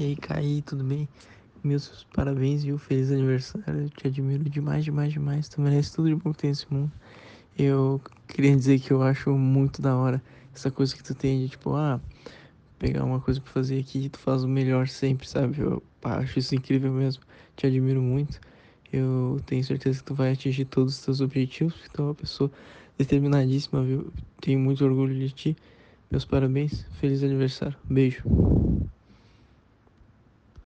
E 0.00 0.02
aí, 0.02 0.16
Caí, 0.16 0.62
tudo 0.62 0.82
bem? 0.82 1.06
Meus 1.62 2.06
parabéns, 2.14 2.64
viu? 2.64 2.78
Feliz 2.78 3.10
aniversário. 3.12 3.82
Eu 3.82 3.90
te 3.90 4.06
admiro 4.06 4.42
demais, 4.48 4.82
demais, 4.82 5.12
demais. 5.12 5.46
Tu 5.46 5.60
merece 5.60 5.94
tudo 5.94 6.08
de 6.08 6.14
bom 6.14 6.32
que 6.32 6.38
tem 6.38 6.48
nesse 6.48 6.72
mundo. 6.72 6.90
Eu 7.58 8.00
queria 8.26 8.56
dizer 8.56 8.80
que 8.80 8.92
eu 8.94 9.02
acho 9.02 9.30
muito 9.36 9.82
da 9.82 9.94
hora 9.94 10.22
essa 10.54 10.70
coisa 10.70 10.96
que 10.96 11.02
tu 11.02 11.14
tem 11.14 11.40
de 11.44 11.50
tipo, 11.50 11.74
ah, 11.76 12.00
pegar 12.78 13.04
uma 13.04 13.20
coisa 13.20 13.42
pra 13.42 13.52
fazer 13.52 13.78
aqui 13.80 14.06
e 14.06 14.08
tu 14.08 14.18
faz 14.18 14.42
o 14.42 14.48
melhor 14.48 14.88
sempre, 14.88 15.28
sabe? 15.28 15.60
Eu 15.60 15.82
acho 16.02 16.38
isso 16.38 16.54
incrível 16.54 16.92
mesmo. 16.92 17.22
Te 17.54 17.66
admiro 17.66 18.00
muito. 18.00 18.40
Eu 18.90 19.38
tenho 19.46 19.62
certeza 19.64 19.98
que 20.00 20.06
tu 20.06 20.14
vai 20.14 20.32
atingir 20.32 20.64
todos 20.64 20.94
os 20.98 21.04
teus 21.04 21.20
objetivos, 21.20 21.74
porque 21.74 21.90
tu 21.90 22.02
é 22.02 22.04
uma 22.06 22.14
pessoa 22.14 22.50
determinadíssima, 22.98 23.84
viu? 23.84 24.14
Tenho 24.40 24.60
muito 24.60 24.82
orgulho 24.82 25.14
de 25.14 25.30
ti. 25.30 25.56
Meus 26.10 26.24
parabéns. 26.24 26.86
Feliz 26.92 27.22
aniversário. 27.22 27.76
Beijo. 27.90 28.24